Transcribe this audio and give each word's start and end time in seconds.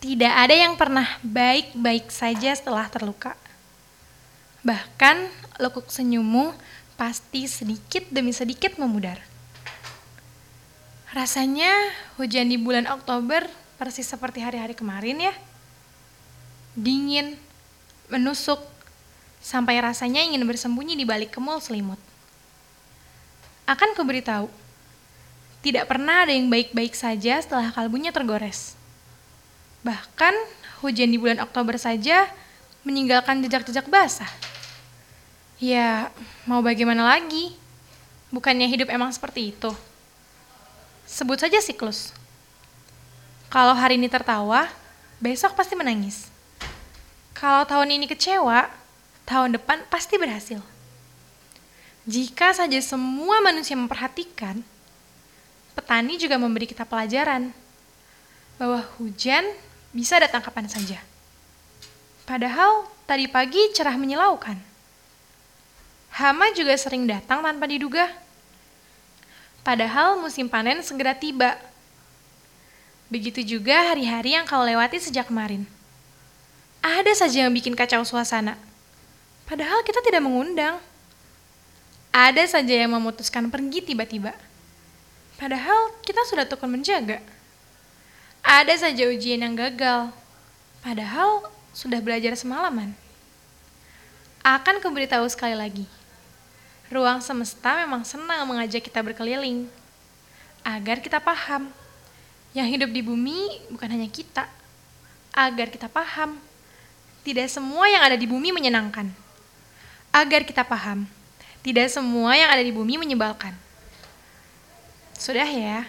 Tidak 0.00 0.32
ada 0.32 0.56
yang 0.56 0.80
pernah 0.80 1.20
baik-baik 1.20 2.08
saja 2.08 2.56
setelah 2.56 2.88
terluka. 2.88 3.36
Bahkan 4.64 5.28
lekuk 5.60 5.92
senyummu 5.92 6.56
pasti 6.96 7.44
sedikit 7.44 8.08
demi 8.08 8.32
sedikit 8.32 8.80
memudar. 8.80 9.20
Rasanya 11.12 11.68
hujan 12.16 12.48
di 12.48 12.56
bulan 12.56 12.88
Oktober 12.88 13.44
persis 13.76 14.08
seperti 14.08 14.40
hari-hari 14.40 14.72
kemarin 14.72 15.20
ya. 15.20 15.34
Dingin, 16.72 17.36
menusuk, 18.08 18.64
sampai 19.44 19.84
rasanya 19.84 20.24
ingin 20.24 20.40
bersembunyi 20.48 20.96
di 20.96 21.04
balik 21.04 21.28
kemul 21.36 21.60
selimut. 21.60 22.00
Akan 23.68 23.92
kuberitahu, 23.92 24.48
tidak 25.60 25.92
pernah 25.92 26.24
ada 26.24 26.32
yang 26.32 26.48
baik-baik 26.48 26.96
saja 26.96 27.36
setelah 27.36 27.68
kalbunya 27.68 28.16
tergores. 28.16 28.79
Bahkan 29.80 30.34
hujan 30.84 31.08
di 31.08 31.16
bulan 31.16 31.40
Oktober 31.40 31.76
saja 31.80 32.28
meninggalkan 32.84 33.40
jejak-jejak 33.44 33.88
basah. 33.88 34.28
Ya, 35.60 36.08
mau 36.48 36.64
bagaimana 36.64 37.04
lagi? 37.04 37.52
Bukannya 38.32 38.64
hidup 38.68 38.88
emang 38.88 39.12
seperti 39.12 39.52
itu? 39.52 39.72
Sebut 41.04 41.36
saja 41.36 41.60
siklus. 41.60 42.16
Kalau 43.50 43.74
hari 43.74 43.98
ini 43.98 44.06
tertawa, 44.06 44.70
besok 45.18 45.58
pasti 45.58 45.74
menangis. 45.74 46.30
Kalau 47.36 47.66
tahun 47.66 47.98
ini 47.98 48.06
kecewa, 48.08 48.70
tahun 49.26 49.58
depan 49.58 49.84
pasti 49.90 50.16
berhasil. 50.16 50.62
Jika 52.08 52.56
saja 52.56 52.78
semua 52.80 53.42
manusia 53.44 53.76
memperhatikan, 53.76 54.64
petani 55.76 56.16
juga 56.16 56.40
memberi 56.40 56.64
kita 56.64 56.88
pelajaran 56.88 57.52
bahwa 58.56 58.84
hujan 58.96 59.44
bisa 59.90 60.18
datang 60.22 60.42
kapan 60.42 60.70
saja. 60.70 60.98
Padahal 62.26 62.86
tadi 63.10 63.26
pagi 63.26 63.58
cerah 63.74 63.98
menyilaukan. 63.98 64.54
Hama 66.14 66.50
juga 66.54 66.74
sering 66.78 67.06
datang 67.06 67.42
tanpa 67.42 67.66
diduga. 67.66 68.06
Padahal 69.66 70.18
musim 70.18 70.46
panen 70.46 70.82
segera 70.82 71.14
tiba. 71.14 71.58
Begitu 73.10 73.42
juga 73.42 73.90
hari-hari 73.90 74.38
yang 74.38 74.46
kau 74.46 74.62
lewati 74.62 75.02
sejak 75.02 75.26
kemarin. 75.26 75.66
Ada 76.80 77.26
saja 77.26 77.46
yang 77.46 77.52
bikin 77.52 77.74
kacau 77.74 78.06
suasana. 78.06 78.54
Padahal 79.50 79.82
kita 79.82 79.98
tidak 80.06 80.22
mengundang. 80.22 80.78
Ada 82.10 82.58
saja 82.58 82.74
yang 82.74 82.94
memutuskan 82.94 83.50
pergi 83.50 83.82
tiba-tiba. 83.82 84.34
Padahal 85.38 85.94
kita 86.06 86.22
sudah 86.26 86.46
tukun 86.46 86.78
menjaga. 86.78 87.18
Ada 88.50 88.90
saja 88.90 89.06
ujian 89.06 89.46
yang 89.46 89.54
gagal, 89.54 90.10
padahal 90.82 91.46
sudah 91.70 92.02
belajar 92.02 92.34
semalaman. 92.34 92.90
Akan 94.42 94.82
kuberitahu 94.82 95.22
sekali 95.30 95.54
lagi, 95.54 95.86
ruang 96.90 97.22
semesta 97.22 97.78
memang 97.78 98.02
senang 98.02 98.42
mengajak 98.50 98.82
kita 98.82 99.06
berkeliling, 99.06 99.70
agar 100.66 100.98
kita 100.98 101.22
paham, 101.22 101.70
yang 102.50 102.66
hidup 102.66 102.90
di 102.90 103.06
bumi 103.06 103.70
bukan 103.70 103.86
hanya 103.86 104.10
kita, 104.10 104.50
agar 105.30 105.70
kita 105.70 105.86
paham, 105.86 106.34
tidak 107.22 107.46
semua 107.54 107.86
yang 107.86 108.02
ada 108.02 108.18
di 108.18 108.26
bumi 108.26 108.50
menyenangkan, 108.50 109.14
agar 110.10 110.42
kita 110.42 110.66
paham, 110.66 111.06
tidak 111.62 111.86
semua 111.86 112.34
yang 112.34 112.50
ada 112.50 112.66
di 112.66 112.74
bumi 112.74 112.98
menyebalkan. 112.98 113.54
Sudah 115.14 115.46
ya, 115.46 115.86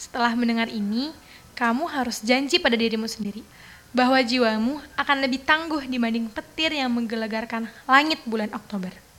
setelah 0.00 0.32
mendengar 0.32 0.72
ini, 0.72 1.12
kamu 1.60 1.84
harus 1.92 2.24
janji 2.24 2.56
pada 2.56 2.72
dirimu 2.72 3.04
sendiri 3.04 3.44
bahwa 3.92 4.16
jiwamu 4.24 4.80
akan 4.96 5.16
lebih 5.20 5.44
tangguh 5.44 5.84
dibanding 5.84 6.32
petir 6.32 6.72
yang 6.72 6.88
menggelegarkan 6.88 7.68
langit 7.84 8.24
bulan 8.24 8.48
Oktober. 8.56 9.09